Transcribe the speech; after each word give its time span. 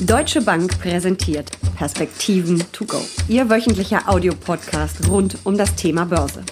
Deutsche 0.00 0.40
Bank 0.40 0.78
präsentiert 0.78 1.50
Perspektiven 1.76 2.62
to 2.70 2.84
go. 2.84 3.04
Ihr 3.26 3.50
wöchentlicher 3.50 4.08
Audiopodcast 4.08 5.08
rund 5.08 5.38
um 5.42 5.58
das 5.58 5.74
Thema 5.74 6.04
Börse. 6.04 6.44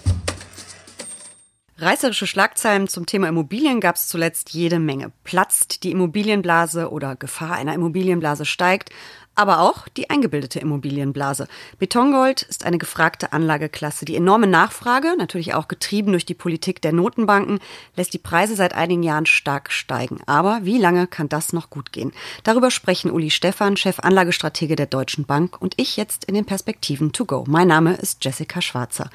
Reißerische 1.78 2.26
Schlagzeilen 2.26 2.88
zum 2.88 3.06
Thema 3.06 3.28
Immobilien 3.28 3.78
gab 3.78 3.94
es 3.94 4.08
zuletzt 4.08 4.50
jede 4.50 4.80
Menge. 4.80 5.12
Platzt 5.22 5.84
die 5.84 5.92
Immobilienblase 5.92 6.90
oder 6.90 7.14
Gefahr 7.14 7.52
einer 7.52 7.74
Immobilienblase 7.74 8.46
steigt, 8.46 8.90
aber 9.36 9.60
auch 9.60 9.86
die 9.88 10.10
eingebildete 10.10 10.58
Immobilienblase. 10.58 11.46
Betongold 11.78 12.42
ist 12.42 12.64
eine 12.64 12.78
gefragte 12.78 13.32
Anlageklasse. 13.32 14.06
Die 14.06 14.16
enorme 14.16 14.46
Nachfrage, 14.46 15.14
natürlich 15.16 15.54
auch 15.54 15.68
getrieben 15.68 16.12
durch 16.12 16.24
die 16.24 16.34
Politik 16.34 16.80
der 16.82 16.92
Notenbanken, 16.92 17.60
lässt 17.94 18.14
die 18.14 18.18
Preise 18.18 18.56
seit 18.56 18.74
einigen 18.74 19.02
Jahren 19.02 19.26
stark 19.26 19.70
steigen. 19.70 20.20
Aber 20.26 20.60
wie 20.62 20.78
lange 20.78 21.06
kann 21.06 21.28
das 21.28 21.52
noch 21.52 21.70
gut 21.70 21.92
gehen? 21.92 22.12
Darüber 22.44 22.70
sprechen 22.70 23.10
Uli 23.10 23.30
Stephan, 23.30 23.76
Chef 23.76 24.00
Anlagestratege 24.00 24.74
der 24.74 24.86
Deutschen 24.86 25.26
Bank 25.26 25.60
und 25.60 25.74
ich 25.76 25.98
jetzt 25.98 26.24
in 26.24 26.34
den 26.34 26.46
Perspektiven 26.46 27.12
to 27.12 27.26
go. 27.26 27.44
Mein 27.46 27.68
Name 27.68 27.94
ist 27.94 28.24
Jessica 28.24 28.62
Schwarzer. 28.62 29.10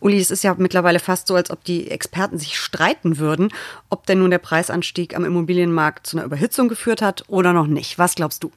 Uli, 0.00 0.18
es 0.18 0.30
ist 0.30 0.44
ja 0.44 0.54
mittlerweile 0.58 1.00
fast 1.00 1.26
so, 1.26 1.34
als 1.34 1.50
ob 1.50 1.64
die 1.64 1.90
Experten 1.90 2.38
sich 2.38 2.58
streiten 2.58 3.16
würden, 3.16 3.50
ob 3.88 4.04
denn 4.04 4.18
nun 4.18 4.30
der 4.30 4.38
Preisanstieg 4.38 5.16
am 5.16 5.24
Immobilienmarkt 5.24 6.06
zu 6.06 6.18
einer 6.18 6.26
Überhitzung 6.26 6.68
geführt 6.68 7.00
hat 7.00 7.24
oder 7.28 7.54
noch 7.54 7.66
nicht. 7.66 7.98
Was 7.98 8.14
glaubst 8.14 8.44
du? 8.44 8.52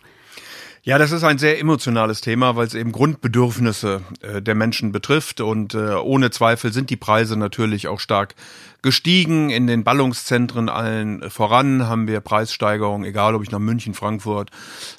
Ja, 0.81 0.97
das 0.97 1.11
ist 1.11 1.25
ein 1.25 1.37
sehr 1.37 1.59
emotionales 1.59 2.21
Thema, 2.21 2.55
weil 2.55 2.65
es 2.65 2.73
eben 2.73 2.93
Grundbedürfnisse 2.93 4.01
äh, 4.21 4.41
der 4.41 4.55
Menschen 4.55 4.93
betrifft 4.93 5.41
und 5.41 5.73
äh, 5.73 5.95
ohne 5.95 6.31
Zweifel 6.31 6.71
sind 6.71 6.89
die 6.89 6.95
Preise 6.95 7.37
natürlich 7.37 7.89
auch 7.89 7.99
stark 7.99 8.33
gestiegen. 8.81 9.49
In 9.49 9.67
den 9.67 9.83
Ballungszentren 9.83 10.69
allen 10.69 11.29
voran 11.29 11.87
haben 11.87 12.07
wir 12.07 12.21
Preissteigerungen, 12.21 13.05
egal 13.05 13.35
ob 13.35 13.43
ich 13.43 13.51
nach 13.51 13.59
München, 13.59 13.93
Frankfurt 13.93 14.51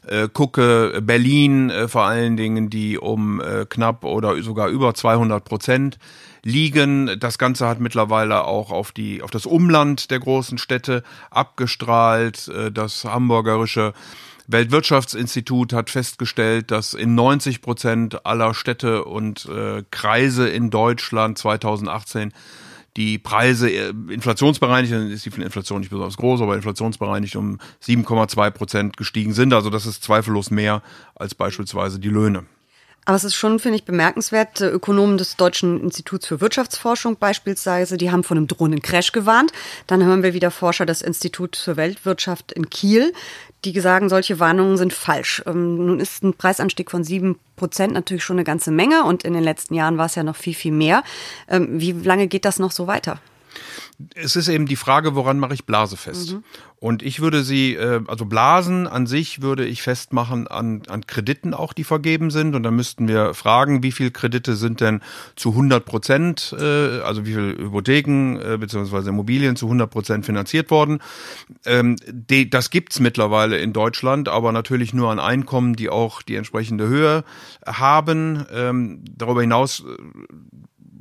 äh, 0.07 0.29
gucke, 0.29 1.01
Berlin 1.03 1.71
äh, 1.71 1.89
vor 1.89 2.05
allen 2.05 2.37
Dingen, 2.37 2.69
die 2.69 2.99
um 2.99 3.41
äh, 3.41 3.65
knapp 3.65 4.05
oder 4.05 4.41
sogar 4.43 4.69
über 4.69 4.93
200 4.93 5.43
Prozent 5.43 5.99
liegen. 6.43 7.19
Das 7.19 7.39
Ganze 7.39 7.67
hat 7.67 7.81
mittlerweile 7.81 8.45
auch 8.45 8.71
auf 8.71 8.93
die 8.93 9.23
auf 9.23 9.31
das 9.31 9.47
Umland 9.47 10.11
der 10.11 10.21
großen 10.21 10.59
Städte 10.59 11.03
abgestrahlt. 11.31 12.49
Äh, 12.49 12.71
das 12.71 13.07
hamburgerische 13.07 13.95
Weltwirtschaftsinstitut 14.53 15.73
hat 15.73 15.91
festgestellt, 15.91 16.71
dass 16.71 16.95
in 16.95 17.15
90 17.15 17.63
Prozent 17.63 18.27
aller 18.27 18.55
Städte 18.55 19.05
und 19.05 19.47
äh, 19.47 19.83
Kreise 19.91 20.49
in 20.49 20.71
Deutschland 20.71 21.39
2018 21.39 22.33
die 22.97 23.19
Preise 23.19 23.71
äh, 23.71 23.93
inflationsbereinigt, 24.09 24.93
dann 24.93 25.11
ist 25.11 25.25
die 25.25 25.41
Inflation 25.41 25.81
nicht 25.81 25.91
besonders 25.91 26.17
groß, 26.17 26.41
aber 26.43 26.57
inflationsbereinigt 26.57 27.37
um 27.37 27.59
7,2 27.85 28.51
Prozent 28.51 28.97
gestiegen 28.97 29.33
sind. 29.33 29.53
Also 29.53 29.71
das 29.71 29.87
ist 29.87 30.03
zweifellos 30.03 30.51
mehr 30.51 30.83
als 31.15 31.35
beispielsweise 31.35 31.99
die 31.99 32.09
Löhne. 32.09 32.47
Aber 33.07 33.17
es 33.17 33.25
ist 33.25 33.35
schon, 33.35 33.59
finde 33.59 33.77
ich, 33.77 33.85
bemerkenswert. 33.85 34.61
Ökonomen 34.61 35.19
des 35.19 35.37
Deutschen 35.37 35.81
Instituts 35.83 36.27
für 36.27 36.41
Wirtschaftsforschung 36.41 37.17
beispielsweise, 37.17 37.97
die 37.97 38.11
haben 38.11 38.23
von 38.23 38.37
einem 38.37 38.47
drohenden 38.47 38.83
Crash 38.83 39.13
gewarnt. 39.13 39.53
Dann 39.87 40.05
hören 40.05 40.23
wir 40.23 40.35
wieder 40.35 40.51
Forscher 40.51 40.87
des 40.87 41.03
Instituts 41.03 41.61
für 41.61 41.77
Weltwirtschaft 41.77 42.53
in 42.53 42.69
Kiel, 42.69 43.13
die 43.65 43.79
sagen, 43.81 44.09
solche 44.09 44.39
Warnungen 44.39 44.77
sind 44.77 44.93
falsch. 44.93 45.43
Ähm, 45.47 45.87
nun 45.87 46.01
ist 46.01 46.23
ein 46.23 46.35
Preisanstieg 46.35 46.91
von 46.91 47.05
sieben 47.05 47.39
Prozent 47.57 47.93
natürlich 47.93 48.25
schon 48.25 48.37
eine 48.37 48.45
ganze 48.45 48.71
Menge 48.71 49.05
und 49.05 49.25
in 49.25 49.35
den 49.35 49.45
letzten 49.45 49.75
Jahren 49.75 49.99
war 49.99 50.07
es 50.07 50.15
ja 50.15 50.23
noch 50.23 50.37
viel, 50.37 50.55
viel 50.55 50.73
mehr. 50.73 51.03
Ähm, 51.49 51.81
wie 51.81 51.93
lange 51.93 52.27
geht 52.27 52.45
das 52.45 52.59
noch 52.59 52.71
so 52.71 52.87
weiter? 52.87 53.21
Es 54.15 54.37
ist 54.37 54.49
eben 54.49 54.67
die 54.67 54.77
Frage, 54.77 55.15
woran 55.15 55.39
mache 55.39 55.55
ich 55.55 55.65
Blase 55.65 55.97
fest? 55.97 56.33
Mhm. 56.33 56.45
Und 56.79 57.03
ich 57.03 57.21
würde 57.21 57.45
sie, 57.45 57.75
äh, 57.75 58.01
also 58.07 58.25
Blasen 58.25 58.87
an 58.87 59.07
sich 59.07 59.43
würde 59.43 59.67
ich 59.67 59.83
festmachen 59.83 60.49
an, 60.49 60.83
an 60.89 61.07
Krediten 61.07 61.53
auch, 61.53 61.75
die 61.75 61.85
vergeben 61.85 62.31
sind. 62.31 62.55
Und 62.55 62.63
dann 62.63 62.75
müssten 62.75 63.07
wir 63.07 63.35
fragen, 63.35 63.83
wie 63.83 63.93
viele 63.93 64.11
Kredite 64.11 64.57
sind 64.57 64.81
denn 64.81 65.03
zu 65.37 65.51
100 65.51 65.85
Prozent, 65.85 66.57
äh, 66.59 67.01
also 67.01 67.27
wie 67.27 67.35
viele 67.35 67.59
Hypotheken 67.59 68.41
äh, 68.41 68.57
bzw. 68.57 69.11
Immobilien 69.11 69.57
zu 69.57 69.67
100 69.67 69.91
Prozent 69.91 70.25
finanziert 70.25 70.71
worden. 70.71 71.01
Ähm, 71.67 71.97
das 72.51 72.71
gibt's 72.71 72.99
mittlerweile 72.99 73.59
in 73.59 73.75
Deutschland, 73.75 74.31
aber 74.31 74.51
natürlich 74.53 74.95
nur 74.95 75.11
an 75.11 75.21
Einkommen, 75.21 75.77
die 75.77 75.91
auch 75.91 76.23
die 76.23 76.37
entsprechende 76.37 76.89
Höhe 76.89 77.25
haben. 77.67 78.47
Ähm, 78.51 79.05
darüber 79.15 79.43
hinaus 79.43 79.85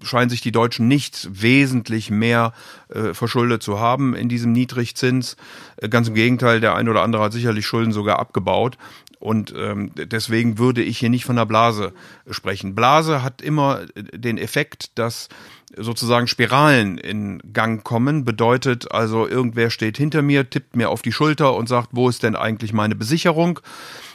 scheinen 0.03 0.29
sich 0.29 0.41
die 0.41 0.51
Deutschen 0.51 0.87
nicht 0.87 1.27
wesentlich 1.31 2.09
mehr 2.09 2.53
äh, 2.89 3.13
verschuldet 3.13 3.63
zu 3.63 3.79
haben 3.79 4.15
in 4.15 4.29
diesem 4.29 4.51
Niedrigzins. 4.51 5.37
Äh, 5.77 5.89
ganz 5.89 6.07
im 6.07 6.13
Gegenteil, 6.13 6.59
der 6.59 6.75
ein 6.75 6.89
oder 6.89 7.01
andere 7.01 7.23
hat 7.23 7.33
sicherlich 7.33 7.65
Schulden 7.65 7.91
sogar 7.91 8.19
abgebaut. 8.19 8.77
Und 9.19 9.53
ähm, 9.55 9.91
deswegen 9.95 10.57
würde 10.57 10.81
ich 10.81 10.97
hier 10.97 11.09
nicht 11.09 11.25
von 11.25 11.35
der 11.35 11.45
Blase 11.45 11.93
sprechen. 12.29 12.73
Blase 12.73 13.21
hat 13.21 13.41
immer 13.41 13.81
den 13.95 14.37
Effekt, 14.37 14.97
dass 14.97 15.27
sozusagen 15.75 16.27
Spiralen 16.27 16.97
in 16.97 17.41
Gang 17.53 17.83
kommen. 17.83 18.25
Bedeutet 18.25 18.91
also, 18.91 19.27
irgendwer 19.27 19.69
steht 19.69 19.97
hinter 19.97 20.21
mir, 20.21 20.49
tippt 20.49 20.75
mir 20.75 20.89
auf 20.89 21.01
die 21.01 21.11
Schulter 21.11 21.55
und 21.55 21.69
sagt, 21.69 21.89
wo 21.91 22.09
ist 22.09 22.23
denn 22.23 22.35
eigentlich 22.35 22.73
meine 22.73 22.95
Besicherung? 22.95 23.59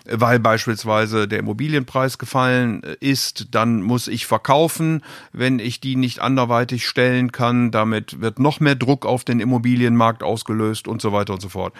weil 0.06 0.38
beispielsweise 0.38 1.26
der 1.26 1.38
Immobilienpreis 1.38 2.18
gefallen 2.18 2.82
ist, 3.00 3.48
dann 3.52 3.80
muss 3.82 4.06
ich 4.06 4.26
verkaufen, 4.26 5.02
wenn 5.32 5.58
ich 5.58 5.80
die 5.80 5.96
nicht 5.96 6.20
anderweitig 6.20 6.86
stellen 6.86 7.32
kann. 7.32 7.70
Damit 7.70 8.20
wird 8.20 8.38
noch 8.38 8.60
mehr 8.60 8.74
Druck 8.74 9.06
auf 9.06 9.24
den 9.24 9.40
Immobilienmarkt 9.40 10.22
ausgelöst 10.22 10.88
und 10.88 11.00
so 11.00 11.12
weiter 11.12 11.32
und 11.32 11.40
so 11.40 11.48
fort. 11.48 11.72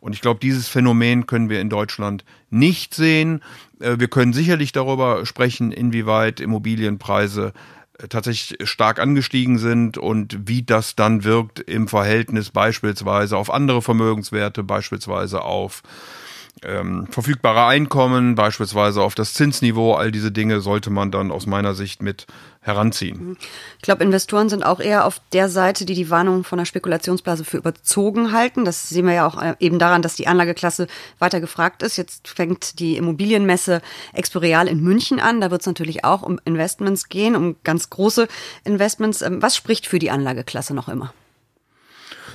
Und 0.00 0.14
ich 0.14 0.20
glaube, 0.20 0.38
dieses 0.40 0.68
Phänomen 0.68 1.26
können 1.26 1.48
wir 1.48 1.60
in 1.60 1.70
Deutschland 1.70 2.24
nicht 2.50 2.94
sehen. 2.94 3.42
Äh, 3.80 3.98
wir 3.98 4.08
können 4.08 4.32
sicherlich 4.32 4.70
darüber 4.70 5.26
sprechen, 5.26 5.72
inwieweit 5.72 6.38
Immobilienpreise 6.38 7.52
äh, 7.52 7.81
tatsächlich 8.08 8.68
stark 8.68 8.98
angestiegen 8.98 9.58
sind 9.58 9.98
und 9.98 10.48
wie 10.48 10.62
das 10.62 10.96
dann 10.96 11.24
wirkt 11.24 11.60
im 11.60 11.88
Verhältnis 11.88 12.50
beispielsweise 12.50 13.36
auf 13.36 13.50
andere 13.52 13.82
Vermögenswerte, 13.82 14.62
beispielsweise 14.62 15.42
auf 15.42 15.82
ähm, 16.64 17.06
verfügbare 17.10 17.66
Einkommen, 17.66 18.34
beispielsweise 18.34 19.02
auf 19.02 19.14
das 19.14 19.34
Zinsniveau, 19.34 19.94
all 19.94 20.12
diese 20.12 20.30
Dinge 20.30 20.60
sollte 20.60 20.90
man 20.90 21.10
dann 21.10 21.30
aus 21.30 21.46
meiner 21.46 21.74
Sicht 21.74 22.02
mit 22.02 22.26
heranziehen. 22.60 23.30
Mhm. 23.30 23.36
Ich 23.78 23.82
glaube, 23.82 24.04
Investoren 24.04 24.48
sind 24.48 24.64
auch 24.64 24.78
eher 24.78 25.04
auf 25.04 25.20
der 25.32 25.48
Seite, 25.48 25.84
die 25.84 25.94
die 25.94 26.10
Warnung 26.10 26.44
von 26.44 26.58
der 26.58 26.64
Spekulationsblase 26.64 27.44
für 27.44 27.56
überzogen 27.56 28.32
halten. 28.32 28.64
Das 28.64 28.88
sehen 28.88 29.06
wir 29.06 29.14
ja 29.14 29.26
auch 29.26 29.42
äh, 29.42 29.54
eben 29.58 29.78
daran, 29.78 30.02
dass 30.02 30.14
die 30.14 30.28
Anlageklasse 30.28 30.86
weiter 31.18 31.40
gefragt 31.40 31.82
ist. 31.82 31.96
Jetzt 31.96 32.28
fängt 32.28 32.78
die 32.78 32.96
Immobilienmesse 32.96 33.82
Experial 34.12 34.68
in 34.68 34.80
München 34.80 35.18
an. 35.18 35.40
Da 35.40 35.50
wird 35.50 35.62
es 35.62 35.66
natürlich 35.66 36.04
auch 36.04 36.22
um 36.22 36.38
Investments 36.44 37.08
gehen, 37.08 37.34
um 37.34 37.56
ganz 37.64 37.90
große 37.90 38.28
Investments. 38.64 39.22
Ähm, 39.22 39.42
was 39.42 39.56
spricht 39.56 39.86
für 39.86 39.98
die 39.98 40.10
Anlageklasse 40.10 40.74
noch 40.74 40.88
immer? 40.88 41.12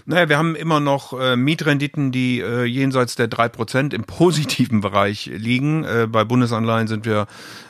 Naja, 0.10 0.30
wir 0.30 0.38
haben 0.38 0.56
immer 0.56 0.80
noch 0.80 1.20
äh, 1.20 1.36
Mietrenditen, 1.36 2.14
die 2.14 2.40
äh, 2.40 2.64
jenseits 2.64 3.16
der 3.18 3.28
drei 3.28 3.50
Prozent 3.50 3.94
im 3.94 4.06
positiven 4.06 4.80
Bereich 4.80 5.26
liegen. 5.26 5.84
Äh, 5.84 6.08
bei 6.10 6.24
Bundesanleihen 6.24 6.88
sind 6.88 7.06
wir 7.06 7.28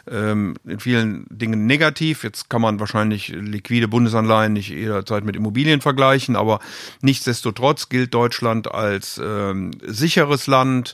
ähm, 0.08 0.54
in 0.64 0.80
vielen 0.80 1.26
Dingen 1.32 1.66
negativ. 1.66 2.24
Jetzt 2.24 2.48
kann 2.48 2.62
man 2.62 2.80
wahrscheinlich 2.80 3.30
liquide 3.30 3.88
Bundesanleihen 3.88 4.54
nicht 4.54 4.70
jederzeit 4.70 5.26
mit 5.26 5.36
Immobilien 5.36 5.82
vergleichen, 5.82 6.36
aber 6.36 6.60
nichtsdestotrotz 7.02 7.90
gilt 7.90 8.14
Deutschland 8.14 8.72
als 8.72 9.20
ähm, 9.24 9.72
sicheres 9.84 10.46
Land, 10.46 10.94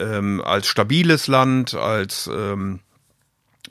ähm, 0.00 0.42
als 0.44 0.66
stabiles 0.66 1.28
Land, 1.28 1.72
als 1.76 2.28
ähm, 2.34 2.80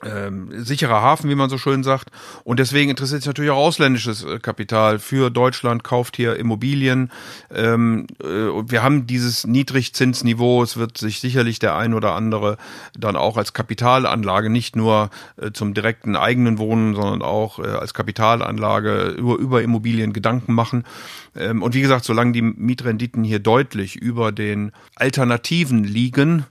ähm, 0.04 0.64
sicherer 0.64 1.02
Hafen, 1.02 1.30
wie 1.30 1.34
man 1.34 1.50
so 1.50 1.58
schön 1.58 1.82
sagt. 1.82 2.10
Und 2.44 2.58
deswegen 2.58 2.90
interessiert 2.90 3.22
sich 3.22 3.28
natürlich 3.28 3.50
auch 3.50 3.58
ausländisches 3.58 4.24
äh, 4.24 4.38
Kapital 4.38 4.98
für 4.98 5.30
Deutschland, 5.30 5.84
kauft 5.84 6.16
hier 6.16 6.36
Immobilien. 6.36 7.10
Ähm, 7.54 8.06
äh, 8.22 8.26
wir 8.26 8.82
haben 8.82 9.06
dieses 9.06 9.46
Niedrigzinsniveau. 9.46 10.62
Es 10.62 10.76
wird 10.76 10.98
sich 10.98 11.20
sicherlich 11.20 11.58
der 11.58 11.76
ein 11.76 11.94
oder 11.94 12.14
andere 12.14 12.56
dann 12.98 13.16
auch 13.16 13.36
als 13.36 13.52
Kapitalanlage, 13.52 14.50
nicht 14.50 14.76
nur 14.76 15.10
äh, 15.36 15.50
zum 15.52 15.74
direkten 15.74 16.16
eigenen 16.16 16.58
Wohnen, 16.58 16.94
sondern 16.94 17.22
auch 17.22 17.58
äh, 17.58 17.66
als 17.66 17.94
Kapitalanlage 17.94 19.08
über, 19.08 19.36
über 19.36 19.62
Immobilien 19.62 20.12
Gedanken 20.12 20.54
machen. 20.54 20.84
Ähm, 21.36 21.62
und 21.62 21.74
wie 21.74 21.80
gesagt, 21.80 22.04
solange 22.04 22.32
die 22.32 22.42
Mietrenditen 22.42 23.24
hier 23.24 23.38
deutlich 23.38 23.96
über 23.96 24.32
den 24.32 24.72
Alternativen 24.96 25.84
liegen, 25.84 26.46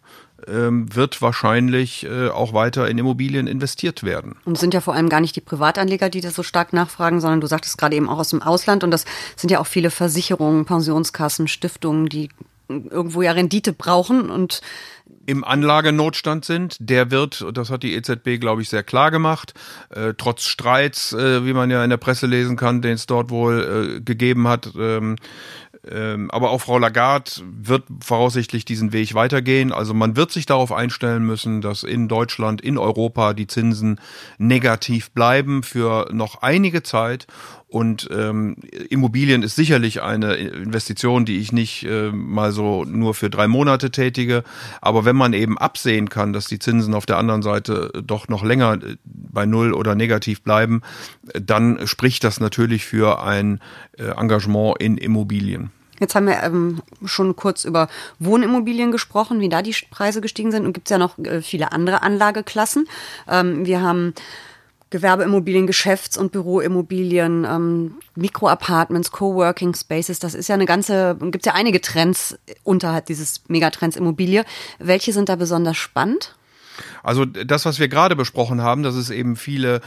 ähm, 0.50 0.94
wird 0.96 1.22
wahrscheinlich 1.22 2.06
äh, 2.06 2.30
auch 2.30 2.54
weiter 2.54 2.88
in 2.88 2.98
Immobilien 2.98 3.48
investiert 3.48 4.04
werden. 4.04 4.36
Und 4.46 4.54
es 4.54 4.60
sind 4.60 4.74
ja 4.74 4.82
vor 4.82 4.94
allem 4.94 5.10
gar 5.10 5.22
nicht 5.22 5.36
die 5.36 5.42
Privatanleger, 5.42 6.10
die 6.10 6.22
das 6.22 6.36
so 6.36 6.44
stark 6.44 6.74
nachfragen, 6.74 7.22
sondern 7.22 7.42
du 7.42 7.48
sagtest 7.48 7.78
gerade 7.78 7.96
eben 7.96 8.10
auch 8.10 8.20
aus 8.20 8.30
dem 8.30 8.42
Ausland 8.42 8.84
und 8.84 8.92
das 8.92 9.06
sind 9.36 9.52
ja 9.52 9.60
auch 9.60 9.68
viele 9.68 9.92
Versicherungen, 9.92 10.66
Pensionskassen, 10.66 11.48
Stiftungen, 11.48 12.08
die 12.08 12.30
irgendwo 12.70 13.22
ja 13.22 13.32
Rendite 13.32 13.74
brauchen 13.74 14.30
und 14.30 14.62
im 15.26 15.44
Anlagenotstand 15.44 16.46
sind. 16.46 16.78
Der 16.80 17.12
wird, 17.12 17.46
das 17.54 17.70
hat 17.70 17.84
die 17.84 17.94
EZB, 17.94 18.40
glaube 18.40 18.62
ich, 18.62 18.70
sehr 18.70 18.84
klar 18.84 19.12
gemacht, 19.12 19.54
äh, 19.90 20.14
trotz 20.18 20.44
Streits, 20.44 21.14
äh, 21.14 21.46
wie 21.46 21.54
man 21.54 21.70
ja 21.70 21.84
in 21.84 21.90
der 21.90 21.98
Presse 21.98 22.26
lesen 22.28 22.58
kann, 22.58 22.82
den 22.82 22.94
es 22.94 23.06
dort 23.06 23.30
wohl 23.30 23.98
äh, 23.98 24.02
gegeben 24.02 24.48
hat, 24.48 24.72
ähm, 24.78 25.18
Ähm, 25.88 26.30
aber 26.32 26.50
auch 26.50 26.62
Frau 26.62 26.78
Lagarde 26.78 27.32
wird 27.42 27.84
voraussichtlich 28.02 28.66
diesen 28.66 28.92
Weg 28.92 29.14
weitergehen. 29.14 29.72
Also 29.72 29.94
man 29.94 30.16
wird 30.16 30.32
sich 30.32 30.46
darauf 30.46 30.72
einstellen 30.72 31.24
müssen, 31.24 31.62
dass 31.62 31.84
in 31.84 32.08
Deutschland, 32.08 32.62
in 32.62 32.78
Europa 32.78 33.34
die 33.34 33.48
Zinsen 33.48 34.00
negativ 34.38 35.12
bleiben 35.12 35.64
für 35.64 36.10
noch 36.12 36.42
einige 36.42 36.84
Zeit. 36.84 37.28
Und 37.70 38.10
ähm, 38.12 38.56
Immobilien 38.90 39.44
ist 39.44 39.56
sicherlich 39.56 40.02
eine 40.02 40.36
Investition, 40.36 41.26
die 41.26 41.38
ich 41.38 41.52
nicht 41.52 41.84
äh, 41.84 42.12
mal 42.12 42.52
so 42.52 42.84
nur 42.84 43.14
für 43.14 43.30
drei 43.30 43.48
Monate 43.48 43.92
tätige. 43.92 44.44
Aber 44.82 45.06
wenn 45.06 45.16
man 45.16 45.34
eben 45.34 45.58
absehen 45.60 46.10
kann, 46.10 46.34
dass 46.34 46.48
die 46.48 46.58
Zinsen 46.58 46.96
auf 46.96 47.06
der 47.06 47.18
anderen 47.18 47.44
Seite 47.44 47.92
doch 48.04 48.28
noch 48.28 48.44
länger 48.44 48.74
äh, 48.74 48.96
bei 49.06 49.46
Null 49.46 49.74
oder 49.74 49.94
negativ 49.94 50.42
bleiben, 50.42 50.82
dann 51.34 51.86
spricht 51.86 52.24
das 52.24 52.40
natürlich 52.40 52.86
für 52.86 53.22
ein 53.22 53.60
äh, 53.98 54.06
Engagement 54.20 54.82
in 54.82 54.98
Immobilien. 54.98 55.70
Jetzt 56.00 56.16
haben 56.16 56.28
wir 56.28 56.42
ähm, 56.42 56.82
schon 57.06 57.36
kurz 57.36 57.66
über 57.66 57.88
Wohnimmobilien 58.20 58.92
gesprochen, 58.92 59.42
wie 59.42 59.50
da 59.50 59.62
die 59.62 59.76
Preise 59.92 60.22
gestiegen 60.22 60.52
sind. 60.52 60.66
Und 60.66 60.74
gibt 60.74 60.88
es 60.88 60.92
ja 60.92 60.98
noch 60.98 61.20
äh, 61.20 61.42
viele 61.42 61.72
andere 61.72 62.02
Anlageklassen. 62.02 62.88
Ähm, 63.28 63.66
wir 63.66 63.82
haben 63.82 64.14
Gewerbeimmobilien, 64.90 65.68
Geschäfts- 65.68 66.18
und 66.18 66.32
Büroimmobilien, 66.32 67.46
ähm, 67.46 67.96
Mikroapartments, 68.16 69.12
Coworking 69.12 69.76
Spaces. 69.76 70.20
Das 70.20 70.34
ist 70.34 70.50
ja 70.50 70.56
eine 70.56 70.66
ganze, 70.66 71.18
gibt 71.32 71.46
ja 71.46 71.54
einige 71.54 71.82
Trends 71.82 72.38
unterhalb 72.64 73.06
dieses 73.06 73.44
Megatrends 73.48 73.96
Immobilie. 73.98 74.46
Welche 74.80 75.14
sind 75.14 75.30
da 75.30 75.36
besonders 75.36 75.78
spannend? 75.78 76.36
Also 77.04 77.26
das, 77.26 77.66
was 77.66 77.80
wir 77.80 77.88
gerade 77.88 78.16
besprochen 78.16 78.62
haben, 78.62 78.84
dass 78.84 78.96
es 78.96 79.10
eben 79.10 79.36
viele 79.36 79.82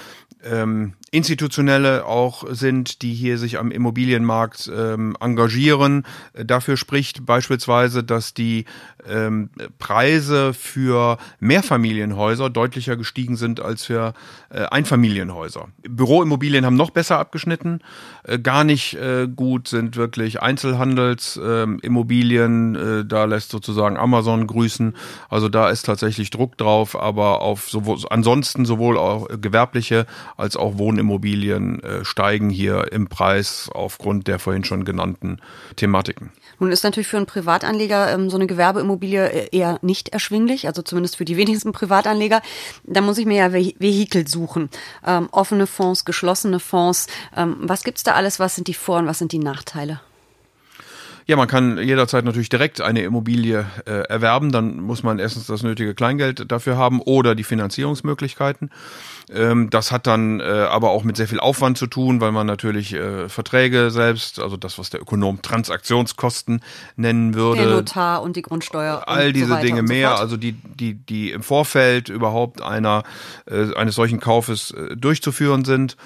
ähm, 0.45 0.95
institutionelle 1.11 2.07
auch 2.07 2.45
sind, 2.51 3.03
die 3.03 3.13
hier 3.13 3.39
sich 3.39 3.59
am 3.59 3.71
Immobilienmarkt 3.71 4.71
ähm, 4.75 5.17
engagieren. 5.21 6.05
Dafür 6.35 6.77
spricht 6.77 7.27
beispielsweise, 7.27 8.03
dass 8.03 8.35
die 8.35 8.65
ähm, 9.09 9.51
Preise 9.79 10.55
für 10.55 11.19
Mehrfamilienhäuser 11.41 12.51
deutlicher 12.51 12.97
gestiegen 12.97 13.37
sind 13.37 13.61
als 13.61 13.85
für 13.85 14.15
äh, 14.51 14.65
Einfamilienhäuser. 14.65 15.69
Büroimmobilien 15.89 16.65
haben 16.65 16.77
noch 16.77 16.91
besser 16.91 17.19
abgeschnitten. 17.19 17.81
Äh, 18.25 18.39
gar 18.39 18.65
nicht 18.65 18.95
äh, 18.95 19.29
gut 19.29 19.69
sind 19.69 19.97
wirklich 19.97 20.41
Einzelhandelsimmobilien. 20.41 22.75
Äh, 22.75 23.01
äh, 23.01 23.05
da 23.05 23.25
lässt 23.25 23.51
sozusagen 23.51 23.97
Amazon 23.97 24.47
grüßen. 24.47 24.95
Also 25.29 25.49
da 25.49 25.71
ist 25.71 25.85
tatsächlich 25.85 26.31
Druck 26.31 26.57
drauf, 26.57 26.97
aber 27.03 27.43
auf 27.43 27.69
sowohl, 27.69 27.99
ansonsten 28.09 28.65
sowohl 28.65 28.97
auch 28.97 29.29
gewerbliche 29.41 30.07
als 30.37 30.57
auch 30.57 30.79
Wohnimmobilien 30.79 31.83
äh, 31.83 32.05
steigen 32.05 32.49
hier 32.51 32.93
im 32.93 33.09
Preis 33.09 33.69
aufgrund 33.73 34.29
der 34.29 34.39
vorhin 34.39 34.65
schon 34.65 34.85
genannten 34.85 35.39
Thematiken. 35.77 36.31
Nun 36.59 36.71
ist 36.71 36.85
natürlich 36.85 37.09
für 37.09 37.17
einen 37.17 37.27
Privatanleger 37.27 38.13
ähm, 38.13 38.31
so 38.31 38.37
eine 38.37 38.47
Gewerbeimmobilie 38.47 39.31
äh, 39.31 39.49
eher 39.57 39.79
nicht 39.83 40.11
erschwinglich, 40.11 40.67
also 40.67 40.83
zumindest 40.83 41.17
für 41.17 41.25
die 41.25 41.37
wenigsten 41.43 41.73
Privatanleger. 41.73 42.41
Da 42.85 43.01
muss 43.01 43.19
ich 43.19 43.27
mir 43.27 43.39
ja 43.39 43.53
Vehikel 43.53 44.29
suchen. 44.29 44.71
Ähm, 45.05 45.29
offene 45.33 45.67
Fonds, 45.67 46.05
geschlossene 46.05 46.61
Fonds. 46.61 47.09
Ähm, 47.37 47.57
was 47.61 47.85
gibt's 47.85 48.03
da 48.03 48.13
alles? 48.13 48.39
Was 48.39 48.55
sind 48.55 48.69
die 48.69 48.75
Vor- 48.75 48.99
und 48.99 49.07
was 49.07 49.19
sind 49.19 49.33
die 49.33 49.39
Nachteile? 49.39 50.01
Ja, 51.27 51.37
man 51.37 51.49
kann 51.49 51.79
jederzeit 51.79 52.25
natürlich 52.25 52.49
direkt 52.49 52.81
eine 52.81 53.03
Immobilie 53.03 53.67
äh, 53.87 54.09
erwerben. 54.09 54.51
Dann 54.53 54.81
muss 54.81 55.03
man 55.03 55.19
erstens 55.19 55.47
das 55.47 55.63
nötige 55.63 55.95
Kleingeld 55.95 56.51
dafür 56.51 56.77
haben 56.77 57.01
oder 57.01 57.35
die 57.35 57.45
Finanzierungsmöglichkeiten. 57.45 58.71
Ähm, 59.33 59.71
das 59.71 59.93
hat 59.93 60.07
dann 60.07 60.41
äh, 60.41 60.45
aber 60.45 60.91
auch 60.91 61.05
mit 61.05 61.17
sehr 61.17 61.29
viel 61.29 61.41
Aufwand 61.41 61.79
zu 61.79 61.87
tun, 61.87 62.21
weil 62.21 62.33
man 62.33 62.47
natürlich 62.47 62.93
äh, 62.95 63.29
Verträge 63.29 63.91
selbst, 63.91 64.41
also 64.41 64.57
das, 64.57 64.79
was 64.79 64.91
der 64.91 65.01
Ökonom 65.01 65.43
Transaktionskosten 65.43 66.61
nennen 66.97 67.35
würde. 67.35 67.63
Der 67.63 67.71
Notar 67.71 68.23
und 68.23 68.37
die 68.37 68.43
Grundsteuer. 68.43 69.05
All 69.07 69.33
diese 69.33 69.55
so 69.55 69.57
Dinge 69.57 69.83
mehr, 69.83 70.17
so 70.17 70.23
also 70.23 70.37
die, 70.37 70.53
die, 70.53 70.95
die 70.95 71.31
im 71.31 71.43
Vorfeld 71.43 72.09
überhaupt 72.09 72.63
einer, 72.63 73.05
äh, 73.47 73.75
eines 73.75 73.95
solchen 73.95 74.21
Kaufes 74.21 74.73
äh, 74.73 74.97
durchzuführen 74.97 75.65
sind. 75.65 75.97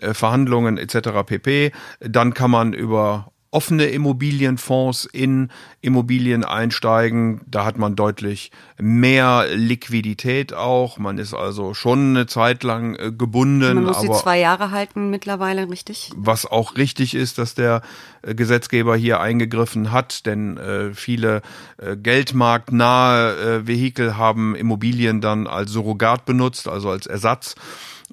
Äh, 0.00 0.14
Verhandlungen 0.14 0.78
etc. 0.78 1.10
pp. 1.26 1.72
Dann 2.00 2.32
kann 2.32 2.50
man 2.50 2.72
über 2.72 3.31
offene 3.52 3.84
Immobilienfonds 3.84 5.04
in 5.04 5.50
Immobilien 5.82 6.42
einsteigen. 6.42 7.42
Da 7.46 7.66
hat 7.66 7.76
man 7.76 7.94
deutlich 7.94 8.50
mehr 8.78 9.46
Liquidität 9.54 10.54
auch. 10.54 10.96
Man 10.96 11.18
ist 11.18 11.34
also 11.34 11.74
schon 11.74 12.16
eine 12.16 12.26
Zeit 12.26 12.64
lang 12.64 12.96
äh, 12.96 13.12
gebunden. 13.12 13.74
Man 13.74 13.84
muss 13.84 13.98
aber 13.98 14.06
die 14.06 14.22
zwei 14.22 14.40
Jahre 14.40 14.70
halten 14.70 15.10
mittlerweile, 15.10 15.68
richtig? 15.68 16.10
Was 16.16 16.46
auch 16.46 16.76
richtig 16.76 17.14
ist, 17.14 17.36
dass 17.36 17.54
der 17.54 17.82
äh, 18.22 18.34
Gesetzgeber 18.34 18.96
hier 18.96 19.20
eingegriffen 19.20 19.92
hat, 19.92 20.24
denn 20.24 20.56
äh, 20.56 20.94
viele 20.94 21.42
äh, 21.76 21.94
geldmarktnahe 21.96 23.60
äh, 23.60 23.66
Vehikel 23.66 24.16
haben 24.16 24.54
Immobilien 24.54 25.20
dann 25.20 25.46
als 25.46 25.72
Surrogat 25.72 26.24
benutzt, 26.24 26.68
also 26.68 26.88
als 26.88 27.06
Ersatz. 27.06 27.54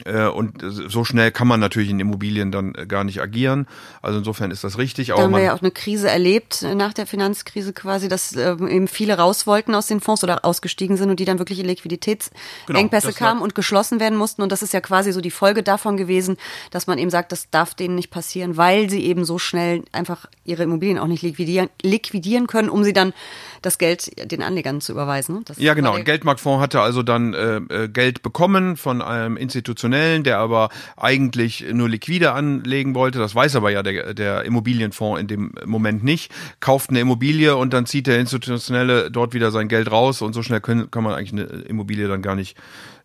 Äh, 0.06 0.28
und 0.28 0.64
so 0.68 1.04
schnell 1.04 1.32
kann 1.32 1.48
man 1.48 1.60
natürlich 1.60 1.90
in 1.90 2.00
Immobilien 2.00 2.52
dann 2.52 2.74
äh, 2.76 2.86
gar 2.86 3.04
nicht 3.04 3.22
agieren. 3.22 3.68
Also 4.02 4.20
insofern 4.20 4.52
ist 4.52 4.64
das 4.64 4.78
richtig. 4.78 5.08
Da 5.08 5.18
haben 5.18 5.32
wir 5.32 5.42
ja 5.42 5.54
auch 5.54 5.62
eine 5.62 5.72
Krise 5.72 6.10
erlebt 6.10 6.64
äh, 6.64 6.76
nach 6.76 6.94
der 6.94 7.06
Finanzkrise 7.06 7.74
quasi, 7.74 8.08
dass 8.08 8.36
eben 8.36 8.88
viele 8.88 9.18
raus 9.18 9.48
wollten 9.48 9.76
aus 9.76 9.88
den 9.88 10.00
Fonds 10.00 10.24
oder 10.24 10.46
ausgestiegen 10.46 10.98
sind 10.98 11.10
und 11.10 11.20
die 11.20 11.26
dann 11.26 11.40
wirklich 11.40 11.60
in 11.60 11.66
Liquiditätsengpässe 11.66 13.08
genau, 13.08 13.18
kamen 13.18 13.42
und 13.42 13.56
geschlossen 13.56 14.00
werden 14.00 14.18
mussten. 14.18 14.42
Und 14.42 14.52
das 14.52 14.62
ist 14.62 14.74
ja 14.74 14.82
quasi 14.82 15.12
so 15.12 15.22
die 15.22 15.32
Folge 15.32 15.64
davon 15.64 15.98
gewesen, 15.98 16.38
dass 16.72 16.88
man 16.88 16.98
eben 16.98 17.10
sagt, 17.10 17.32
das 17.32 17.50
darf 17.50 17.76
denen 17.76 17.96
nicht 17.96 18.10
passieren, 18.10 18.58
weil 18.58 18.90
sie 18.90 19.06
eben 19.06 19.26
so 19.26 19.38
schnell 19.38 19.84
einfach 19.92 20.26
ihre 20.46 20.64
Immobilien 20.64 20.98
auch 20.98 21.08
nicht 21.08 21.22
liquidieren, 21.22 21.70
liquidieren 21.82 22.48
können, 22.48 22.70
um 22.70 22.84
sie 22.84 22.94
dann 22.94 23.14
das 23.62 23.78
Geld 23.78 24.32
den 24.32 24.42
Anlegern 24.42 24.82
zu 24.82 24.94
überweisen. 24.94 25.44
Das 25.46 25.58
ja, 25.58 25.74
genau. 25.74 25.94
Ein 25.94 26.06
Geldmarktfonds 26.06 26.62
hatte 26.62 26.82
also 26.82 27.04
dann 27.04 27.34
äh, 27.34 27.90
Geld 27.92 28.24
bekommen 28.24 28.78
von 28.78 29.02
einem 29.02 29.38
institutionellen 29.38 29.89
Institutionellen, 29.90 30.24
der 30.24 30.38
aber 30.40 30.70
eigentlich 30.98 31.66
nur 31.72 31.90
liquide 31.90 32.34
anlegen 32.34 32.96
wollte. 32.96 33.20
Das 33.20 33.36
weiß 33.36 33.56
aber 33.56 33.72
ja 33.72 33.84
der, 33.84 34.14
der 34.14 34.44
Immobilienfonds 34.44 35.20
in 35.20 35.28
dem 35.28 35.54
Moment 35.66 36.04
nicht. 36.04 36.32
Kauft 36.60 36.90
eine 36.90 37.00
Immobilie 37.00 37.56
und 37.56 37.74
dann 37.74 37.86
zieht 37.86 38.08
der 38.08 38.20
Institutionelle 38.20 39.12
dort 39.12 39.34
wieder 39.34 39.52
sein 39.52 39.68
Geld 39.68 39.92
raus 39.92 40.22
und 40.22 40.34
so 40.34 40.44
schnell 40.44 40.62
können, 40.62 40.92
kann 40.92 41.04
man 41.04 41.14
eigentlich 41.14 41.34
eine 41.34 41.64
Immobilie 41.64 42.08
dann 42.08 42.22
gar 42.22 42.36
nicht 42.36 42.58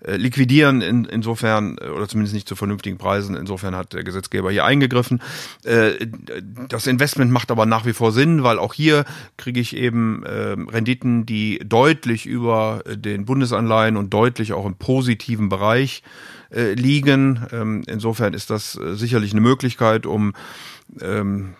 äh, 0.06 0.16
liquidieren. 0.16 0.82
In, 0.82 1.04
insofern, 1.06 1.78
äh, 1.80 1.88
oder 1.88 2.06
zumindest 2.08 2.34
nicht 2.34 2.48
zu 2.48 2.56
vernünftigen 2.56 2.98
Preisen. 2.98 3.36
Insofern 3.36 3.74
hat 3.74 3.94
der 3.94 4.04
Gesetzgeber 4.04 4.50
hier 4.50 4.64
eingegriffen. 4.64 5.22
Äh, 5.64 5.92
das 6.68 6.86
Investment 6.86 7.30
macht 7.30 7.50
aber 7.50 7.64
nach 7.64 7.86
wie 7.86 7.94
vor 7.94 8.12
Sinn, 8.12 8.42
weil 8.42 8.58
auch 8.58 8.74
hier 8.74 9.04
kriege 9.36 9.60
ich 9.60 9.76
eben 9.76 10.24
Renditen, 10.24 11.26
die 11.26 11.60
deutlich 11.64 12.26
über 12.26 12.82
den 12.86 13.24
Bundesanleihen 13.24 13.96
und 13.96 14.12
deutlich 14.12 14.52
auch 14.52 14.66
im 14.66 14.74
positiven 14.74 15.48
Bereich 15.48 16.02
liegen. 16.54 17.46
Ähm, 17.52 17.82
insofern 17.86 18.34
ist 18.34 18.50
das 18.50 18.72
sicherlich 18.72 19.32
eine 19.32 19.40
Möglichkeit, 19.40 20.06
um 20.06 20.34
ähm, 21.00 21.54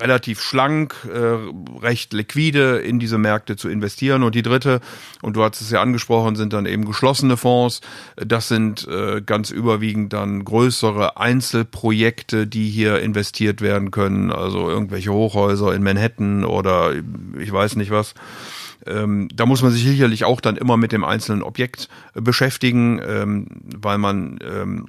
relativ 0.00 0.40
schlank, 0.40 0.94
äh, 1.12 1.36
recht 1.82 2.12
liquide 2.12 2.78
in 2.78 2.98
diese 2.98 3.18
Märkte 3.18 3.56
zu 3.56 3.68
investieren. 3.68 4.22
Und 4.22 4.34
die 4.34 4.42
dritte, 4.42 4.80
und 5.22 5.36
du 5.36 5.42
hast 5.42 5.60
es 5.60 5.70
ja 5.70 5.82
angesprochen, 5.82 6.36
sind 6.36 6.52
dann 6.52 6.66
eben 6.66 6.84
geschlossene 6.84 7.36
Fonds. 7.36 7.80
Das 8.16 8.48
sind 8.48 8.88
äh, 8.88 9.20
ganz 9.24 9.50
überwiegend 9.50 10.12
dann 10.12 10.44
größere 10.44 11.18
Einzelprojekte, 11.18 12.46
die 12.46 12.68
hier 12.68 13.00
investiert 13.00 13.60
werden 13.60 13.90
können. 13.90 14.32
Also 14.32 14.68
irgendwelche 14.68 15.12
Hochhäuser 15.12 15.74
in 15.74 15.82
Manhattan 15.82 16.44
oder 16.44 16.92
ich 17.38 17.52
weiß 17.52 17.76
nicht 17.76 17.90
was. 17.90 18.14
Ähm, 18.86 19.28
da 19.34 19.46
muss 19.46 19.62
man 19.62 19.72
sich 19.72 19.84
sicherlich 19.84 20.24
auch 20.24 20.40
dann 20.40 20.56
immer 20.56 20.76
mit 20.76 20.92
dem 20.92 21.04
einzelnen 21.04 21.42
Objekt 21.42 21.88
beschäftigen, 22.14 23.00
ähm, 23.06 23.46
weil 23.76 23.98
man 23.98 24.38
ähm, 24.42 24.86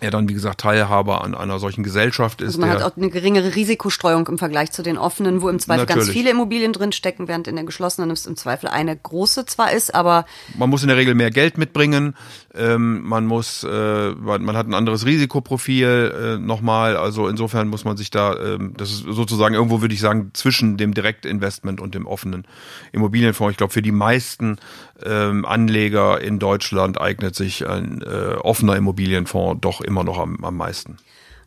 er 0.00 0.10
dann, 0.10 0.28
wie 0.28 0.34
gesagt, 0.34 0.60
Teilhaber 0.60 1.24
an 1.24 1.34
einer 1.34 1.58
solchen 1.58 1.82
Gesellschaft 1.82 2.40
ist. 2.40 2.48
Also 2.48 2.60
man 2.60 2.70
hat 2.70 2.82
auch 2.82 2.96
eine 2.96 3.10
geringere 3.10 3.54
Risikostreuung 3.54 4.26
im 4.26 4.38
Vergleich 4.38 4.70
zu 4.72 4.82
den 4.82 4.98
offenen, 4.98 5.42
wo 5.42 5.48
im 5.48 5.58
Zweifel 5.58 5.82
Natürlich. 5.82 6.06
ganz 6.06 6.12
viele 6.12 6.30
Immobilien 6.30 6.72
drinstecken, 6.72 7.28
während 7.28 7.48
in 7.48 7.56
der 7.56 7.64
geschlossenen 7.64 8.10
es 8.10 8.26
im 8.26 8.36
Zweifel 8.36 8.68
eine 8.68 8.96
große 8.96 9.46
zwar 9.46 9.72
ist, 9.72 9.94
aber... 9.94 10.26
Man 10.56 10.70
muss 10.70 10.82
in 10.82 10.88
der 10.88 10.96
Regel 10.96 11.14
mehr 11.14 11.30
Geld 11.30 11.58
mitbringen, 11.58 12.14
ähm, 12.54 13.02
man 13.02 13.26
muss, 13.26 13.64
äh, 13.64 14.10
man 14.10 14.56
hat 14.56 14.66
ein 14.66 14.74
anderes 14.74 15.06
Risikoprofil 15.06 16.36
äh, 16.38 16.38
nochmal, 16.38 16.96
also 16.96 17.28
insofern 17.28 17.68
muss 17.68 17.84
man 17.84 17.96
sich 17.96 18.10
da, 18.10 18.36
ähm, 18.36 18.74
das 18.76 18.90
ist 18.90 19.04
sozusagen 19.08 19.54
irgendwo, 19.54 19.80
würde 19.80 19.94
ich 19.94 20.00
sagen, 20.00 20.30
zwischen 20.32 20.76
dem 20.76 20.94
Direktinvestment 20.94 21.80
und 21.80 21.94
dem 21.94 22.06
offenen 22.06 22.46
Immobilienfonds. 22.92 23.52
Ich 23.52 23.56
glaube, 23.58 23.72
für 23.72 23.82
die 23.82 23.92
meisten 23.92 24.58
ähm, 25.04 25.44
Anleger 25.44 26.20
in 26.20 26.38
Deutschland 26.38 27.00
eignet 27.00 27.34
sich 27.34 27.66
ein 27.68 28.02
äh, 28.02 28.34
offener 28.36 28.76
Immobilienfonds 28.76 29.60
doch 29.60 29.80
immer 29.88 30.04
noch 30.04 30.18
am, 30.18 30.44
am 30.44 30.56
meisten. 30.56 30.98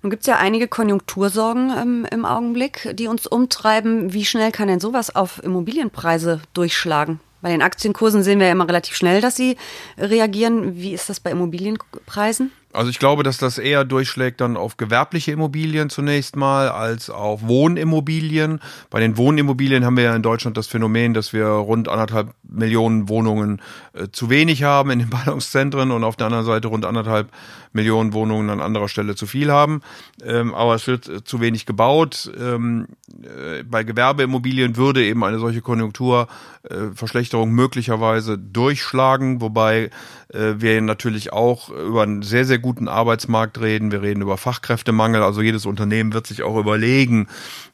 Nun 0.01 0.09
gibt 0.09 0.23
es 0.23 0.27
ja 0.27 0.37
einige 0.37 0.67
Konjunktursorgen 0.67 1.71
ähm, 1.77 2.07
im 2.11 2.25
Augenblick, 2.25 2.89
die 2.95 3.07
uns 3.07 3.27
umtreiben. 3.27 4.13
Wie 4.13 4.25
schnell 4.25 4.51
kann 4.51 4.67
denn 4.67 4.79
sowas 4.79 5.15
auf 5.15 5.43
Immobilienpreise 5.43 6.41
durchschlagen? 6.53 7.19
Bei 7.41 7.49
den 7.49 7.61
Aktienkursen 7.61 8.23
sehen 8.23 8.39
wir 8.39 8.47
ja 8.47 8.51
immer 8.51 8.67
relativ 8.67 8.95
schnell, 8.95 9.21
dass 9.21 9.35
sie 9.35 9.57
reagieren. 9.97 10.75
Wie 10.75 10.93
ist 10.93 11.09
das 11.09 11.19
bei 11.19 11.31
Immobilienpreisen? 11.31 12.51
Also 12.73 12.89
ich 12.89 12.99
glaube, 12.99 13.23
dass 13.23 13.37
das 13.37 13.57
eher 13.57 13.83
durchschlägt 13.83 14.41
dann 14.41 14.57
auf 14.57 14.77
gewerbliche 14.77 15.31
Immobilien 15.31 15.89
zunächst 15.89 16.35
mal 16.35 16.69
als 16.69 17.09
auf 17.09 17.41
Wohnimmobilien. 17.47 18.59
Bei 18.89 18.99
den 18.99 19.17
Wohnimmobilien 19.17 19.85
haben 19.85 19.97
wir 19.97 20.05
ja 20.05 20.15
in 20.15 20.21
Deutschland 20.21 20.57
das 20.57 20.67
Phänomen, 20.67 21.13
dass 21.13 21.33
wir 21.33 21.45
rund 21.45 21.89
anderthalb 21.89 22.33
Millionen 22.43 23.09
Wohnungen 23.09 23.61
äh, 23.93 24.07
zu 24.11 24.29
wenig 24.29 24.63
haben 24.63 24.91
in 24.91 24.99
den 24.99 25.09
Ballungszentren 25.25 25.91
und 25.91 26.03
auf 26.03 26.15
der 26.15 26.27
anderen 26.27 26.45
Seite 26.45 26.67
rund 26.69 26.85
anderthalb 26.85 27.29
Millionen 27.73 28.13
Wohnungen 28.13 28.49
an 28.49 28.61
anderer 28.61 28.89
Stelle 28.89 29.15
zu 29.15 29.25
viel 29.25 29.51
haben. 29.51 29.81
Ähm, 30.23 30.53
aber 30.53 30.75
es 30.75 30.87
wird 30.87 31.07
äh, 31.07 31.23
zu 31.23 31.39
wenig 31.41 31.65
gebaut. 31.65 32.31
Ähm, 32.37 32.87
äh, 33.23 33.63
bei 33.63 33.83
Gewerbeimmobilien 33.83 34.75
würde 34.75 35.03
eben 35.05 35.23
eine 35.23 35.39
solche 35.39 35.61
Konjunkturverschlechterung 35.61 37.49
äh, 37.49 37.53
möglicherweise 37.53 38.37
durchschlagen, 38.37 39.41
wobei 39.41 39.89
äh, 40.33 40.55
wir 40.57 40.81
natürlich 40.81 41.33
auch 41.33 41.69
über 41.69 42.03
einen 42.03 42.21
sehr, 42.21 42.45
sehr 42.45 42.59
guten 42.61 42.87
Arbeitsmarkt 42.87 43.59
reden. 43.59 43.91
Wir 43.91 44.01
reden 44.01 44.21
über 44.21 44.37
Fachkräftemangel. 44.37 45.23
Also 45.23 45.41
jedes 45.41 45.65
Unternehmen 45.65 46.13
wird 46.13 46.27
sich 46.27 46.43
auch 46.43 46.57
überlegen, 46.57 47.27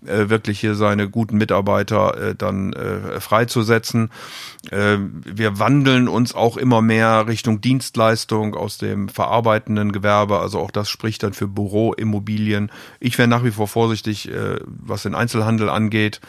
äh, 0.05 0.29
wirklich 0.29 0.59
hier 0.59 0.75
seine 0.75 1.09
guten 1.09 1.37
Mitarbeiter 1.37 2.17
äh, 2.17 2.35
dann 2.35 2.73
äh, 2.73 3.19
freizusetzen. 3.19 4.11
Wir 4.69 5.59
wandeln 5.59 6.09
uns 6.09 6.35
auch 6.35 6.57
immer 6.57 6.81
mehr 6.81 7.27
Richtung 7.27 7.61
Dienstleistung 7.61 8.53
aus 8.53 8.77
dem 8.77 9.07
verarbeitenden 9.07 9.93
Gewerbe. 9.93 10.39
Also 10.39 10.59
auch 10.59 10.71
das 10.71 10.89
spricht 10.89 11.23
dann 11.23 11.31
für 11.31 11.47
Büroimmobilien. 11.47 12.69
Ich 12.99 13.17
wäre 13.17 13.29
nach 13.29 13.45
wie 13.45 13.51
vor 13.51 13.69
vorsichtig, 13.69 14.29
was 14.65 15.03
den 15.03 15.15
Einzelhandel 15.15 15.69
angeht. 15.69 16.19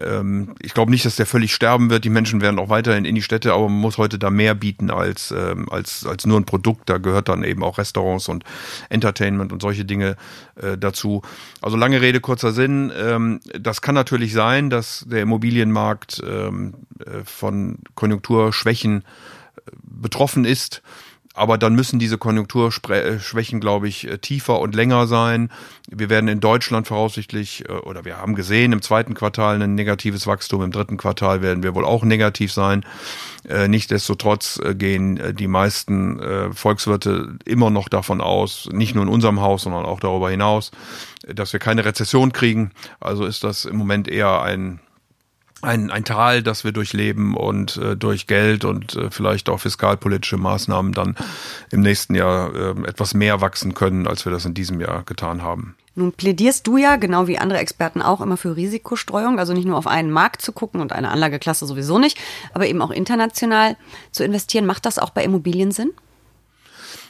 Ähm, 0.00 0.54
ich 0.60 0.72
glaube 0.72 0.90
nicht, 0.90 1.04
dass 1.04 1.16
der 1.16 1.26
völlig 1.26 1.52
sterben 1.54 1.90
wird. 1.90 2.04
Die 2.04 2.10
Menschen 2.10 2.40
werden 2.40 2.58
auch 2.58 2.70
weiterhin 2.70 3.04
in 3.04 3.14
die 3.14 3.22
Städte, 3.22 3.52
aber 3.52 3.68
man 3.68 3.80
muss 3.80 3.98
heute 3.98 4.18
da 4.18 4.30
mehr 4.30 4.54
bieten 4.54 4.90
als, 4.90 5.32
ähm, 5.36 5.68
als, 5.70 6.06
als 6.06 6.24
nur 6.24 6.40
ein 6.40 6.46
Produkt. 6.46 6.88
Da 6.88 6.98
gehört 6.98 7.28
dann 7.28 7.44
eben 7.44 7.62
auch 7.62 7.78
Restaurants 8.02 8.28
und 8.28 8.44
Entertainment 8.88 9.52
und 9.52 9.62
solche 9.62 9.84
Dinge 9.84 10.16
äh, 10.56 10.76
dazu. 10.76 11.22
Also 11.60 11.76
lange 11.76 12.00
Rede, 12.00 12.20
kurzer 12.20 12.52
Sinn. 12.52 12.92
Ähm, 12.96 13.40
das 13.58 13.80
kann 13.80 13.94
natürlich 13.94 14.32
sein, 14.32 14.70
dass 14.70 15.04
der 15.08 15.22
Immobilienmarkt 15.22 16.22
ähm, 16.26 16.74
äh, 16.98 17.24
von 17.24 17.78
Konjunkturschwächen 17.94 19.04
äh, 19.56 19.70
betroffen 19.82 20.44
ist 20.44 20.82
aber 21.34 21.58
dann 21.58 21.74
müssen 21.74 21.98
diese 21.98 22.18
Konjunkturschwächen, 22.18 23.60
glaube 23.60 23.88
ich, 23.88 24.06
äh, 24.06 24.18
tiefer 24.18 24.60
und 24.60 24.74
länger 24.74 25.06
sein. 25.06 25.50
Wir 25.88 26.10
werden 26.10 26.28
in 26.28 26.40
Deutschland 26.40 26.86
voraussichtlich, 26.86 27.68
äh, 27.68 27.72
oder 27.72 28.04
wir 28.04 28.18
haben 28.18 28.34
gesehen, 28.34 28.72
im 28.72 28.82
zweiten 28.82 29.14
Quartal 29.14 29.60
ein 29.60 29.74
negatives 29.74 30.26
Wachstum, 30.26 30.62
im 30.62 30.72
dritten 30.72 30.96
Quartal 30.96 31.42
werden 31.42 31.62
wir 31.62 31.74
wohl 31.74 31.84
auch 31.84 32.04
negativ 32.04 32.52
sein. 32.52 32.84
Äh, 33.48 33.68
nichtsdestotrotz 33.68 34.60
gehen 34.74 35.36
die 35.36 35.48
meisten 35.48 36.20
Volkswirte 36.54 37.36
immer 37.44 37.70
noch 37.70 37.88
davon 37.88 38.20
aus, 38.20 38.68
nicht 38.72 38.94
nur 38.94 39.04
in 39.04 39.10
unserem 39.10 39.40
Haus, 39.40 39.62
sondern 39.62 39.84
auch 39.84 40.00
darüber 40.00 40.30
hinaus, 40.30 40.70
dass 41.26 41.52
wir 41.52 41.60
keine 41.60 41.84
Rezession 41.84 42.32
kriegen. 42.32 42.70
Also 43.00 43.24
ist 43.24 43.42
das 43.44 43.64
im 43.64 43.76
Moment 43.76 44.08
eher 44.08 44.42
ein 44.42 44.80
ein, 45.62 45.90
ein 45.90 46.04
Tal, 46.04 46.42
das 46.42 46.64
wir 46.64 46.72
durchleben 46.72 47.34
und 47.34 47.76
äh, 47.76 47.96
durch 47.96 48.26
Geld 48.26 48.64
und 48.64 48.96
äh, 48.96 49.10
vielleicht 49.10 49.48
auch 49.48 49.58
fiskalpolitische 49.58 50.36
Maßnahmen 50.36 50.92
dann 50.92 51.16
im 51.70 51.80
nächsten 51.80 52.14
Jahr 52.14 52.54
äh, 52.54 52.88
etwas 52.88 53.14
mehr 53.14 53.40
wachsen 53.40 53.74
können, 53.74 54.06
als 54.06 54.24
wir 54.24 54.32
das 54.32 54.44
in 54.44 54.54
diesem 54.54 54.80
Jahr 54.80 55.02
getan 55.04 55.42
haben. 55.42 55.76
Nun 55.94 56.12
plädierst 56.12 56.66
du 56.66 56.78
ja, 56.78 56.96
genau 56.96 57.26
wie 57.26 57.38
andere 57.38 57.58
Experten 57.58 58.00
auch, 58.00 58.20
immer 58.20 58.36
für 58.36 58.56
Risikostreuung, 58.56 59.38
also 59.38 59.52
nicht 59.52 59.66
nur 59.66 59.76
auf 59.76 59.86
einen 59.86 60.10
Markt 60.10 60.40
zu 60.40 60.52
gucken 60.52 60.80
und 60.80 60.92
eine 60.92 61.10
Anlageklasse 61.10 61.66
sowieso 61.66 61.98
nicht, 61.98 62.18
aber 62.54 62.66
eben 62.66 62.80
auch 62.80 62.90
international 62.90 63.76
zu 64.10 64.24
investieren. 64.24 64.64
Macht 64.64 64.86
das 64.86 64.98
auch 64.98 65.10
bei 65.10 65.22
Immobilien 65.22 65.70
Sinn? 65.70 65.92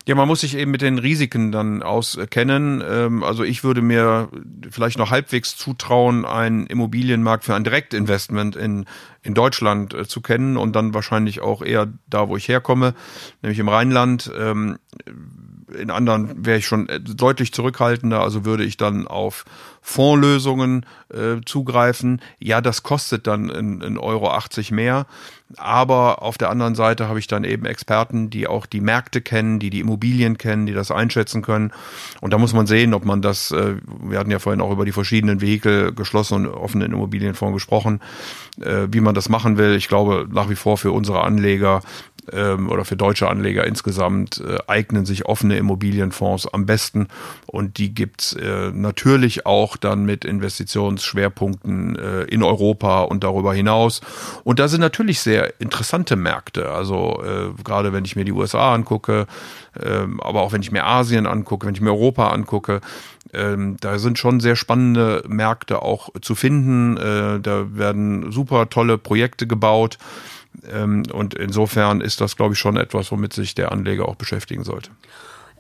Ja, 0.07 0.17
man 0.17 0.27
muss 0.27 0.41
sich 0.41 0.57
eben 0.57 0.73
mit 0.73 0.83
den 0.83 0.99
Risiken 0.99 1.53
dann 1.53 1.83
auskennen. 1.83 2.83
Ähm, 2.87 3.23
also 3.23 3.45
ich 3.45 3.63
würde 3.63 3.83
mir 3.83 4.29
vielleicht 4.71 4.99
noch 4.99 5.11
halbwegs 5.11 5.57
zutrauen, 5.57 6.25
einen 6.25 6.67
Immobilienmarkt 6.67 7.45
für 7.45 7.55
ein 7.55 7.63
Direktinvestment 7.63 8.57
in, 8.57 8.87
in 9.23 9.35
Deutschland 9.35 9.95
äh, 9.95 10.07
zu 10.07 10.21
kennen 10.21 10.57
und 10.57 10.75
dann 10.75 10.93
wahrscheinlich 10.93 11.41
auch 11.41 11.63
eher 11.63 11.93
da, 12.09 12.29
wo 12.29 12.37
ich 12.37 12.49
herkomme, 12.49 12.95
nämlich 13.43 13.61
im 13.61 13.69
Rheinland. 13.69 14.31
Ähm, 14.37 14.79
in 15.79 15.91
anderen 15.91 16.45
wäre 16.45 16.59
ich 16.59 16.67
schon 16.67 16.89
äh, 16.89 17.01
deutlich 17.01 17.53
zurückhaltender, 17.53 18.21
also 18.21 18.45
würde 18.45 18.65
ich 18.65 18.77
dann 18.77 19.07
auf 19.07 19.45
Fondslösungen 19.85 20.87
äh, 21.13 21.41
zugreifen. 21.45 22.21
Ja, 22.39 22.61
das 22.61 22.85
kostet 22.85 23.27
dann 23.27 23.49
in, 23.49 23.81
in 23.81 23.99
Euro 23.99 24.31
80 24.31 24.71
mehr, 24.71 25.07
aber 25.57 26.23
auf 26.23 26.39
der 26.39 26.51
anderen 26.51 26.77
Seite 26.77 27.09
habe 27.09 27.19
ich 27.19 27.27
dann 27.27 27.43
eben 27.43 27.67
Experten, 27.67 28.31
die 28.31 28.47
auch 28.47 28.67
die 28.67 28.81
Märkte 28.81 29.21
kennen, 29.21 29.59
die 29.59 29.71
die 29.71 29.81
Immobilien 29.81 30.39
kennen, 30.39 30.67
die 30.67 30.73
das 30.73 30.93
einschätzen 30.93 31.43
können. 31.43 31.73
Und 32.21 32.33
da 32.33 32.39
muss 32.39 32.53
man 32.53 32.69
sehen, 32.69 32.95
ob 32.95 33.05
man 33.05 33.23
das, 33.23 33.51
äh, 33.51 33.75
wir 34.03 34.19
hatten 34.19 34.31
ja 34.31 34.39
vorhin 34.39 34.61
auch 34.61 34.71
über 34.71 34.85
die 34.85 34.93
verschiedenen 34.93 35.41
Vehikel, 35.41 35.93
geschlossenen 35.93 36.47
und 36.47 36.55
offenen 36.55 36.93
Immobilienfonds 36.93 37.55
gesprochen, 37.55 38.01
äh, 38.61 38.87
wie 38.91 39.01
man 39.01 39.17
das 39.17 39.29
machen 39.29 39.59
will. 39.59 39.75
Ich 39.75 39.89
glaube 39.89 40.29
nach 40.31 40.49
wie 40.49 40.57
vor 40.57 40.79
für 40.79 40.93
unsere 40.93 41.23
Anleger 41.23 41.83
ähm, 42.33 42.71
oder 42.71 42.85
für 42.85 42.97
deutsche 42.97 43.29
Anleger 43.29 43.67
insgesamt 43.67 44.41
äh, 44.41 44.59
eignen 44.67 45.05
sich 45.07 45.27
offene 45.27 45.57
Immobilienfonds 45.57 46.53
am 46.53 46.67
besten 46.67 47.09
und 47.47 47.79
die 47.79 47.95
gibt's 47.95 48.33
äh, 48.35 48.71
natürlich 48.73 49.47
auch 49.47 49.77
dann 49.77 50.05
mit 50.05 50.25
Investitionsschwerpunkten 50.25 51.97
äh, 51.97 52.23
in 52.25 52.43
Europa 52.43 53.03
und 53.03 53.25
darüber 53.25 53.55
hinaus. 53.55 54.01
Und 54.45 54.59
da 54.59 54.69
sind 54.69 54.81
natürlich 54.81 55.21
sehr 55.21 55.61
interessante 55.61 56.17
Märkte. 56.17 56.71
Also 56.71 57.23
äh, 57.25 57.63
gerade 57.63 57.93
wenn 57.93 58.05
ich 58.05 58.17
mir 58.17 58.25
die 58.25 58.33
USA 58.33 58.75
angucke, 58.75 59.27
äh, 59.79 60.07
aber 60.19 60.43
auch 60.43 60.53
wenn 60.53 60.63
ich 60.63 60.73
mir 60.73 60.85
Asien 60.85 61.27
angucke, 61.27 61.67
wenn 61.67 61.75
ich 61.75 61.81
mir 61.81 61.91
Europa 61.91 62.29
angucke, 62.29 62.81
ähm, 63.33 63.77
da 63.81 63.99
sind 63.99 64.19
schon 64.19 64.41
sehr 64.41 64.57
spannende 64.57 65.25
Märkte 65.27 65.83
auch 65.83 66.11
zu 66.21 66.35
finden. 66.35 66.97
Äh, 66.97 67.41
da 67.41 67.75
werden 67.75 68.31
super 68.31 68.69
tolle 68.69 68.99
Projekte 68.99 69.47
gebaut. 69.47 69.99
Ähm, 70.71 71.05
und 71.13 71.35
insofern 71.35 72.01
ist 72.01 72.21
das, 72.21 72.37
glaube 72.37 72.55
ich, 72.55 72.59
schon 72.59 72.77
etwas, 72.77 73.11
womit 73.11 73.33
sich 73.33 73.55
der 73.55 73.73
Anleger 73.73 74.09
auch 74.09 74.17
beschäftigen 74.17 74.65
sollte. 74.65 74.91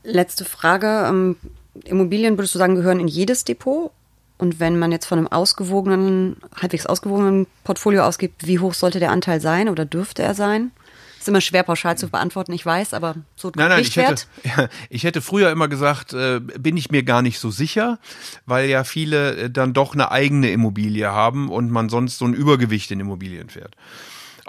Letzte 0.04 0.44
Frage. 0.44 1.06
Ähm, 1.08 1.36
Immobilien, 1.84 2.36
würdest 2.36 2.54
du 2.54 2.58
sagen, 2.58 2.74
gehören 2.74 3.00
in 3.00 3.08
jedes 3.08 3.44
Depot? 3.44 3.90
Und 4.38 4.58
wenn 4.58 4.78
man 4.78 4.90
jetzt 4.90 5.06
von 5.06 5.18
einem 5.18 5.28
ausgewogenen, 5.28 6.36
halbwegs 6.60 6.86
ausgewogenen 6.86 7.46
Portfolio 7.64 8.02
ausgeht, 8.02 8.32
wie 8.40 8.58
hoch 8.58 8.74
sollte 8.74 8.98
der 8.98 9.12
Anteil 9.12 9.40
sein 9.40 9.68
oder 9.68 9.84
dürfte 9.84 10.22
er 10.22 10.34
sein? 10.34 10.72
Ist 11.20 11.28
immer 11.28 11.40
schwer 11.40 11.62
pauschal 11.62 11.96
zu 11.96 12.08
beantworten, 12.08 12.52
ich 12.52 12.66
weiß, 12.66 12.94
aber 12.94 13.14
so 13.36 13.52
nein, 13.54 13.68
nein, 13.68 13.82
ich 13.82 13.96
hätte, 13.96 14.24
ja, 14.42 14.68
ich 14.90 15.04
hätte 15.04 15.22
früher 15.22 15.52
immer 15.52 15.68
gesagt, 15.68 16.12
äh, 16.14 16.40
bin 16.40 16.76
ich 16.76 16.90
mir 16.90 17.04
gar 17.04 17.22
nicht 17.22 17.38
so 17.38 17.52
sicher, 17.52 18.00
weil 18.44 18.68
ja 18.68 18.82
viele 18.82 19.36
äh, 19.36 19.50
dann 19.50 19.72
doch 19.72 19.94
eine 19.94 20.10
eigene 20.10 20.50
Immobilie 20.50 21.12
haben 21.12 21.48
und 21.48 21.70
man 21.70 21.88
sonst 21.88 22.18
so 22.18 22.24
ein 22.24 22.34
Übergewicht 22.34 22.90
in 22.90 22.98
Immobilien 22.98 23.48
fährt. 23.50 23.76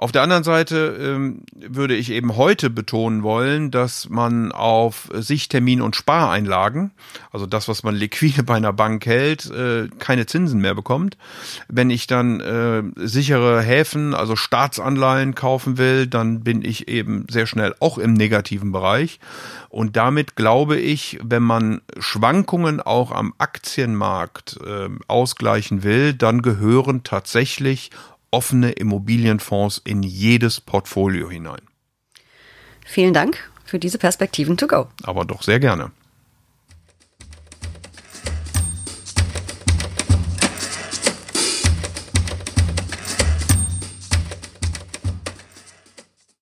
Auf 0.03 0.12
der 0.12 0.22
anderen 0.22 0.43
Seite 0.43 0.98
ähm, 1.00 1.43
würde 1.55 1.95
ich 1.95 2.12
eben 2.12 2.36
heute 2.36 2.69
betonen 2.69 3.24
wollen, 3.24 3.72
dass 3.72 4.10
man 4.10 4.51
auf 4.51 5.10
Sichttermin- 5.13 5.81
und 5.81 5.95
Spareinlagen, 5.95 6.91
also 7.31 7.45
das, 7.45 7.69
was 7.69 7.83
man 7.83 7.95
liquide 7.95 8.43
bei 8.43 8.55
einer 8.55 8.74
Bank 8.74 9.05
hält, 9.05 9.50
äh, 9.50 9.88
keine 10.00 10.25
Zinsen 10.25 10.60
mehr 10.60 10.75
bekommt. 10.75 11.15
Wenn 11.69 11.89
ich 11.89 12.05
dann 12.05 12.41
äh, 12.41 12.83
sichere 12.98 13.62
Häfen, 13.62 14.13
also 14.13 14.36
Staatsanleihen 14.36 15.36
kaufen 15.36 15.77
will, 15.77 16.05
dann 16.05 16.41
bin 16.41 16.65
ich 16.65 16.89
eben 16.89 17.25
sehr 17.29 17.45
schnell 17.45 17.74
auch 17.79 17.98
im 17.98 18.12
negativen 18.12 18.74
Bereich. 18.74 19.22
Und 19.69 19.95
damit 19.95 20.36
glaube 20.36 20.77
ich, 20.77 21.17
wenn 21.24 21.43
man 21.43 21.79
Schwankungen 21.98 22.81
auch 22.81 23.13
am 23.13 23.33
Aktienmarkt 23.38 24.60
äh, 24.67 24.89
ausgleichen 25.07 25.83
will, 25.83 26.13
dann 26.13 26.41
gehören 26.41 27.05
tatsächlich 27.05 27.89
offene 28.33 28.71
Immobilienfonds 28.71 29.81
in 29.85 30.03
jedes 30.03 30.59
Portfolio 30.59 31.29
hinein. 31.29 31.61
Vielen 32.85 33.13
Dank 33.13 33.37
für 33.63 33.79
diese 33.79 33.97
Perspektiven 33.97 34.57
to 34.57 34.67
go. 34.67 34.87
Aber 35.03 35.23
doch 35.23 35.43
sehr 35.43 35.59
gerne. 35.59 35.91